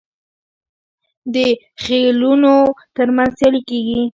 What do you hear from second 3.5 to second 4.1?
کیږي.